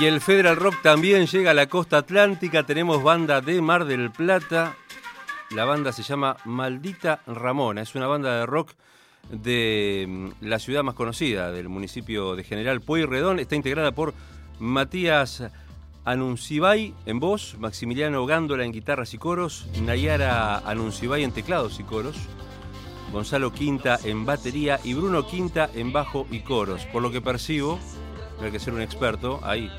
Y 0.00 0.06
el 0.06 0.20
Federal 0.20 0.54
Rock 0.54 0.80
también 0.80 1.26
llega 1.26 1.50
a 1.50 1.54
la 1.54 1.68
costa 1.68 1.98
atlántica. 1.98 2.62
Tenemos 2.62 3.02
banda 3.02 3.40
de 3.40 3.60
Mar 3.60 3.84
del 3.84 4.12
Plata. 4.12 4.76
La 5.50 5.64
banda 5.64 5.90
se 5.90 6.04
llama 6.04 6.36
Maldita 6.44 7.20
Ramona. 7.26 7.82
Es 7.82 7.96
una 7.96 8.06
banda 8.06 8.38
de 8.38 8.46
rock 8.46 8.74
de 9.28 10.06
mm, 10.08 10.28
la 10.42 10.60
ciudad 10.60 10.84
más 10.84 10.94
conocida 10.94 11.50
del 11.50 11.68
municipio 11.68 12.36
de 12.36 12.44
General 12.44 12.80
Pueyrredón. 12.80 13.40
Está 13.40 13.56
integrada 13.56 13.90
por 13.90 14.14
Matías 14.60 15.42
Anuncibay 16.04 16.94
en 17.04 17.18
voz, 17.18 17.56
Maximiliano 17.58 18.24
Gándola 18.24 18.64
en 18.64 18.72
guitarras 18.72 19.14
y 19.14 19.18
coros, 19.18 19.66
Nayara 19.82 20.58
Anuncibay 20.58 21.24
en 21.24 21.32
teclados 21.32 21.80
y 21.80 21.82
coros, 21.82 22.16
Gonzalo 23.12 23.52
Quinta 23.52 23.98
en 24.04 24.24
batería 24.24 24.78
y 24.84 24.94
Bruno 24.94 25.26
Quinta 25.26 25.68
en 25.74 25.92
bajo 25.92 26.26
y 26.30 26.40
coros. 26.40 26.86
Por 26.92 27.02
lo 27.02 27.10
que 27.10 27.20
percibo, 27.20 27.80
no 28.38 28.46
hay 28.46 28.52
que 28.52 28.58
ser 28.58 28.74
un 28.74 28.80
experto, 28.80 29.40
hay, 29.42 29.70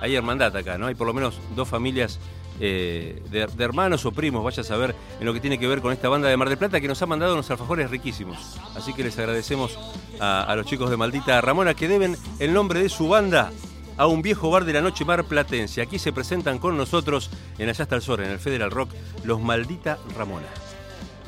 hay 0.00 0.14
hermandad 0.14 0.56
acá, 0.56 0.78
¿no? 0.78 0.86
Hay 0.86 0.94
por 0.94 1.06
lo 1.06 1.14
menos 1.14 1.38
dos 1.54 1.68
familias 1.68 2.18
eh, 2.60 3.22
de, 3.30 3.64
hermanos 3.64 4.06
o 4.06 4.12
primos, 4.12 4.42
vaya 4.42 4.62
a 4.62 4.64
saber, 4.64 4.94
en 5.20 5.26
lo 5.26 5.34
que 5.34 5.40
tiene 5.40 5.58
que 5.58 5.66
ver 5.66 5.80
con 5.80 5.92
esta 5.92 6.08
banda 6.08 6.28
de 6.28 6.36
Mar 6.36 6.48
del 6.48 6.58
Plata 6.58 6.80
que 6.80 6.88
nos 6.88 7.00
ha 7.02 7.06
mandado 7.06 7.34
unos 7.34 7.50
alfajores 7.50 7.90
riquísimos. 7.90 8.58
Así 8.74 8.94
que 8.94 9.04
les 9.04 9.18
agradecemos 9.18 9.78
a, 10.20 10.42
a 10.42 10.56
los 10.56 10.66
chicos 10.66 10.90
de 10.90 10.96
Maldita 10.96 11.40
Ramona 11.40 11.74
que 11.74 11.88
deben 11.88 12.16
el 12.38 12.52
nombre 12.52 12.80
de 12.80 12.88
su 12.88 13.08
banda 13.08 13.50
a 13.98 14.06
un 14.06 14.22
viejo 14.22 14.50
bar 14.50 14.64
de 14.64 14.72
la 14.72 14.80
noche 14.80 15.04
mar 15.04 15.24
platense. 15.24 15.82
Aquí 15.82 15.98
se 15.98 16.12
presentan 16.12 16.58
con 16.58 16.76
nosotros 16.76 17.30
en 17.58 17.68
Allá 17.68 17.82
hasta 17.82 17.96
el 17.96 18.02
Sol, 18.02 18.20
en 18.20 18.30
el 18.30 18.38
Federal 18.38 18.70
Rock, 18.70 18.90
los 19.24 19.40
Maldita 19.40 19.98
Ramona. 20.16 20.46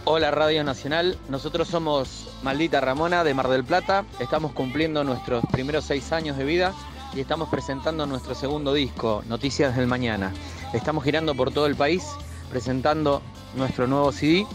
Hola 0.04 0.30
Radio 0.30 0.64
Nacional, 0.64 1.18
nosotros 1.28 1.68
somos 1.68 2.28
Maldita 2.42 2.80
Ramona 2.80 3.24
de 3.24 3.34
Mar 3.34 3.48
del 3.48 3.64
Plata, 3.64 4.04
estamos 4.20 4.52
cumpliendo 4.52 5.04
nuestros 5.04 5.44
primeros 5.52 5.84
seis 5.84 6.12
años 6.12 6.36
de 6.36 6.44
vida 6.44 6.72
y 7.14 7.20
estamos 7.20 7.48
presentando 7.48 8.06
nuestro 8.06 8.34
segundo 8.34 8.72
disco, 8.72 9.22
Noticias 9.26 9.76
del 9.76 9.86
Mañana. 9.86 10.32
Estamos 10.72 11.04
girando 11.04 11.34
por 11.34 11.52
todo 11.52 11.66
el 11.66 11.76
país 11.76 12.04
presentando 12.50 13.22
nuestro 13.54 13.86
nuevo 13.86 14.12
CD 14.12 14.46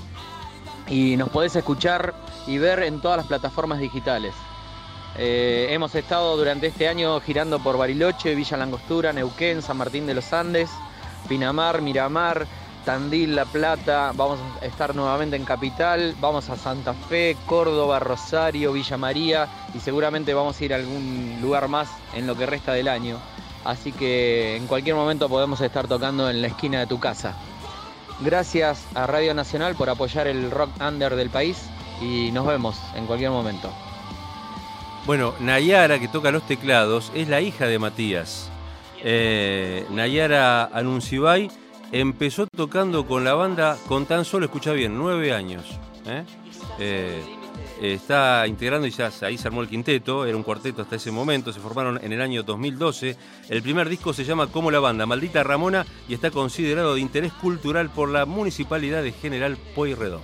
y 0.87 1.15
nos 1.17 1.29
podés 1.29 1.55
escuchar 1.55 2.13
y 2.47 2.57
ver 2.57 2.81
en 2.83 2.99
todas 2.99 3.17
las 3.17 3.27
plataformas 3.27 3.79
digitales. 3.79 4.33
Eh, 5.15 5.67
hemos 5.69 5.93
estado 5.93 6.35
durante 6.35 6.67
este 6.67 6.87
año 6.87 7.19
girando 7.19 7.59
por 7.59 7.77
Bariloche, 7.77 8.33
Villa 8.33 8.57
Langostura, 8.57 9.13
Neuquén, 9.13 9.61
San 9.61 9.77
Martín 9.77 10.07
de 10.07 10.15
los 10.15 10.33
Andes, 10.33 10.71
Pinamar, 11.29 11.81
Miramar, 11.81 12.47
Tandil, 12.85 13.35
La 13.35 13.45
Plata, 13.45 14.11
vamos 14.15 14.39
a 14.61 14.65
estar 14.65 14.95
nuevamente 14.95 15.35
en 15.35 15.45
Capital, 15.45 16.15
vamos 16.19 16.49
a 16.49 16.57
Santa 16.57 16.93
Fe, 16.93 17.37
Córdoba, 17.45 17.99
Rosario, 17.99 18.73
Villa 18.73 18.97
María 18.97 19.47
y 19.73 19.79
seguramente 19.79 20.33
vamos 20.33 20.59
a 20.59 20.65
ir 20.65 20.73
a 20.73 20.77
algún 20.77 21.39
lugar 21.41 21.67
más 21.67 21.89
en 22.13 22.27
lo 22.27 22.35
que 22.35 22.45
resta 22.45 22.73
del 22.73 22.87
año. 22.87 23.17
Así 23.63 23.91
que 23.91 24.57
en 24.57 24.67
cualquier 24.67 24.95
momento 24.95 25.29
podemos 25.29 25.61
estar 25.61 25.87
tocando 25.87 26.29
en 26.29 26.41
la 26.41 26.47
esquina 26.47 26.79
de 26.79 26.87
tu 26.87 26.99
casa. 26.99 27.35
Gracias 28.19 28.85
a 28.93 29.07
Radio 29.07 29.33
Nacional 29.33 29.75
por 29.75 29.89
apoyar 29.89 30.27
el 30.27 30.51
rock 30.51 30.69
under 30.81 31.15
del 31.15 31.29
país 31.29 31.65
y 32.01 32.31
nos 32.31 32.45
vemos 32.45 32.77
en 32.95 33.05
cualquier 33.05 33.31
momento. 33.31 33.71
Bueno, 35.05 35.33
Nayara, 35.39 35.99
que 35.99 36.07
toca 36.07 36.31
los 36.31 36.43
teclados, 36.43 37.11
es 37.15 37.27
la 37.27 37.41
hija 37.41 37.65
de 37.65 37.79
Matías. 37.79 38.49
Eh, 39.03 39.85
Nayara 39.89 40.65
Anuncibay 40.65 41.49
empezó 41.93 42.47
tocando 42.47 43.05
con 43.05 43.23
la 43.23 43.35
banda 43.35 43.77
con 43.87 44.07
tan 44.07 44.25
solo, 44.25 44.45
escucha 44.45 44.73
bien, 44.73 44.97
nueve 44.97 45.31
años. 45.31 45.63
¿eh? 46.07 46.23
Eh, 46.79 47.21
está 47.81 48.47
integrando 48.47 48.87
y 48.87 48.91
ya 48.91 49.11
ahí 49.21 49.37
se 49.37 49.47
armó 49.47 49.61
el 49.61 49.69
quinteto, 49.69 50.25
era 50.25 50.35
un 50.35 50.41
cuarteto 50.41 50.81
hasta 50.81 50.95
ese 50.95 51.11
momento, 51.11 51.53
se 51.53 51.59
formaron 51.59 51.99
en 52.03 52.11
el 52.11 52.21
año 52.21 52.41
2012. 52.41 53.15
El 53.47 53.61
primer 53.61 53.89
disco 53.89 54.11
se 54.11 54.25
llama 54.25 54.47
Como 54.47 54.71
la 54.71 54.79
banda, 54.79 55.05
Maldita 55.05 55.43
Ramona, 55.43 55.85
y 56.09 56.15
está 56.15 56.31
considerado 56.31 56.95
de 56.95 57.01
interés 57.01 57.31
cultural 57.31 57.91
por 57.91 58.09
la 58.09 58.25
Municipalidad 58.25 59.03
de 59.03 59.11
General 59.11 59.55
Pueyrredón. 59.75 60.21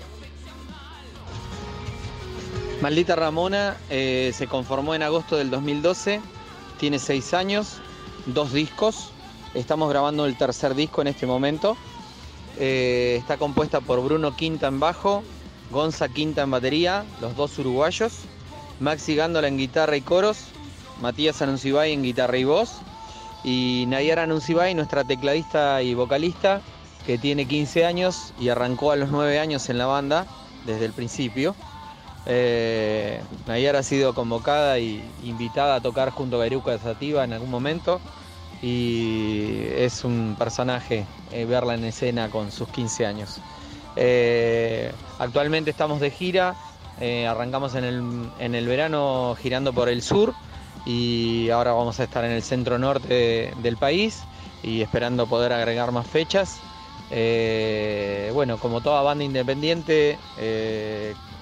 Maldita 2.82 3.16
Ramona 3.16 3.78
eh, 3.92 4.32
se 4.34 4.48
conformó 4.48 4.96
en 4.96 5.04
agosto 5.04 5.38
del 5.38 5.52
2012, 5.52 6.20
tiene 6.80 6.98
seis 6.98 7.36
años, 7.36 7.78
dos 8.26 8.54
discos, 8.54 9.12
Estamos 9.56 9.90
grabando 9.90 10.28
el 10.28 10.38
tercer 10.38 10.76
disco 10.76 11.02
en 11.02 11.08
este 11.08 11.26
momento. 11.26 11.76
Eh, 12.60 13.16
está 13.20 13.38
compuesta 13.38 13.82
por 13.82 14.04
Bruno 14.04 14.36
Quinta 14.36 14.68
en 14.68 14.80
bajo, 14.80 15.24
Gonza 15.72 16.08
Quinta 16.08 16.44
en 16.44 16.52
batería, 16.52 17.04
los 17.20 17.36
dos 17.36 17.58
uruguayos, 17.58 18.14
Maxi 18.80 19.16
Gándola 19.16 19.48
en 19.48 19.58
guitarra 19.58 19.98
y 19.98 20.02
coros, 20.02 20.46
Matías 21.02 21.42
Anuncibay 21.42 21.94
en 21.94 22.04
guitarra 22.04 22.38
y 22.38 22.44
voz, 22.44 22.76
y 23.44 23.86
Nayara 23.88 24.24
Anuncibay, 24.24 24.76
nuestra 24.76 25.04
tecladista 25.04 25.82
y 25.82 25.96
vocalista, 25.96 26.62
que 27.08 27.18
tiene 27.18 27.48
15 27.48 27.86
años 27.86 28.34
y 28.40 28.50
arrancó 28.50 28.92
a 28.92 28.98
los 28.98 29.10
9 29.10 29.40
años 29.40 29.68
en 29.70 29.80
la 29.80 29.88
banda 29.88 30.28
desde 30.68 30.86
el 30.86 30.94
principio. 30.94 31.56
Eh, 32.28 33.20
Nayara 33.48 33.80
ha 33.80 33.84
sido 33.84 34.14
convocada 34.14 34.78
e 34.78 35.02
invitada 35.24 35.76
a 35.76 35.82
tocar 35.82 36.12
junto 36.12 36.36
a 36.36 36.42
Beruca 36.42 36.78
Sativa 36.78 37.24
en 37.24 37.34
algún 37.34 37.50
momento 37.50 38.00
y 38.62 39.64
es 39.76 40.04
un 40.04 40.36
personaje 40.38 41.06
eh, 41.32 41.46
verla 41.46 41.76
en 41.76 41.86
escena 41.86 42.30
con 42.30 42.52
sus 42.52 42.68
15 42.70 43.06
años. 43.06 43.40
Eh, 43.96 44.92
actualmente 45.18 45.72
estamos 45.72 46.00
de 46.00 46.12
gira, 46.12 46.56
eh, 47.00 47.26
arrancamos 47.28 47.76
en 47.76 47.86
el, 47.86 48.68
verano 48.68 49.36
girando 49.42 49.74
por 49.74 49.90
el 49.90 50.02
sur 50.02 50.34
y 50.86 51.50
ahora 51.50 51.72
vamos 51.74 52.00
a 52.00 52.04
estar 52.04 52.24
en 52.26 52.32
el 52.32 52.44
centro 52.44 52.78
norte 52.78 53.54
del 53.62 53.78
país 53.78 54.24
y 54.64 54.82
esperando 54.82 55.28
poder 55.28 55.54
agregar 55.54 55.92
más 55.92 56.08
fechas. 56.08 56.60
bueno, 58.34 58.58
como 58.58 58.82
toda 58.82 59.02
banda 59.02 59.24
independiente, 59.24 60.18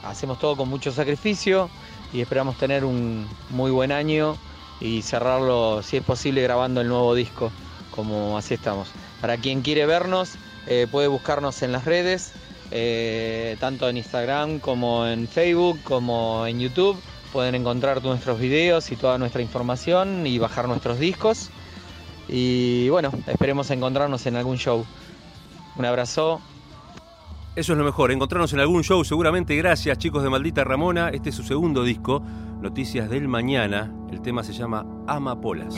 hacemos 0.04 0.40
todo 0.40 0.56
con 0.56 0.70
mucho 0.70 0.92
sacrificio 0.92 1.70
y 2.14 2.22
esperamos 2.22 2.58
tener 2.58 2.86
un 2.86 3.28
muy 3.50 3.72
buen 3.72 3.92
año 3.92 4.38
y 4.80 5.02
cerrarlo, 5.02 5.82
si 5.84 5.98
es 5.98 6.04
posible, 6.04 6.42
grabando 6.42 6.82
el 6.82 6.88
nuevo 6.88 7.16
disco, 7.16 7.52
como 7.92 8.38
así 8.38 8.54
estamos. 8.54 8.90
Para 9.22 9.38
quien 9.38 9.62
quiere 9.62 9.86
vernos, 9.86 10.36
eh, 10.68 10.88
puede 10.90 11.08
buscarnos 11.08 11.62
en 11.64 11.72
las 11.72 11.86
redes, 11.86 12.34
eh, 12.72 13.58
tanto 13.60 13.88
en 13.90 13.98
Instagram 13.98 14.60
como 14.60 15.08
en 15.08 15.28
Facebook, 15.28 15.80
como 15.84 16.46
en 16.46 16.60
YouTube. 16.60 16.98
Pueden 17.34 17.56
encontrar 17.56 18.04
nuestros 18.04 18.40
videos 18.40 18.92
y 18.92 18.96
toda 18.96 19.18
nuestra 19.18 19.42
información 19.42 20.26
y 20.28 20.38
bajar 20.38 20.68
nuestros 20.68 21.00
discos. 21.00 21.50
Y 22.28 22.90
bueno, 22.90 23.12
esperemos 23.28 23.70
encontrarnos 23.72 24.26
en 24.26 24.36
algún 24.36 24.58
show. 24.58 24.86
Un 25.78 25.86
abrazo. 25.86 26.42
Eso 27.56 27.74
es 27.74 27.78
lo 27.78 27.84
mejor, 27.84 28.12
encontrarnos 28.12 28.54
en 28.54 28.60
algún 28.60 28.84
show 28.84 29.04
seguramente. 29.04 29.56
Gracias 29.56 29.98
chicos 29.98 30.24
de 30.24 30.30
Maldita 30.30 30.64
Ramona. 30.64 31.10
Este 31.10 31.30
es 31.30 31.36
su 31.36 31.44
segundo 31.44 31.84
disco. 31.84 32.22
Noticias 32.62 33.10
del 33.10 33.28
Mañana. 33.28 33.94
El 34.12 34.22
tema 34.22 34.44
se 34.44 34.54
llama 34.54 34.86
Amapolas. 35.08 35.76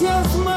gracias, 0.00 0.49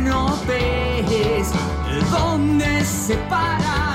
no 0.00 0.36
ves. 0.46 1.50
Dónde 2.10 2.84
se 2.84 3.16
paran 3.28 3.93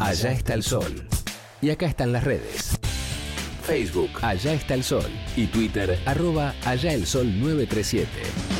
Allá 0.00 0.32
está 0.32 0.54
el 0.54 0.62
sol. 0.62 1.06
Y 1.60 1.68
acá 1.68 1.84
están 1.84 2.10
las 2.10 2.24
redes. 2.24 2.78
Facebook, 3.62 4.10
Allá 4.22 4.54
está 4.54 4.72
el 4.72 4.82
sol. 4.82 5.04
Y 5.36 5.46
Twitter, 5.46 5.98
arroba 6.06 6.54
Allá 6.64 6.94
el 6.94 7.06
sol 7.06 7.26
937. 7.38 8.59